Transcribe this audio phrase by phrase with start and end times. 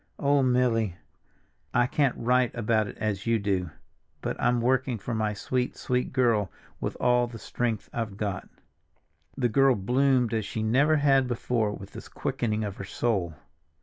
[0.17, 0.95] _Oh, Milly!
[1.75, 3.69] I can't write about it as you do,
[4.21, 8.49] but I'm working for my sweet, sweet girl with all the strength I've got."
[9.37, 13.35] The girl bloomed as she never had before with this quickening of her soul.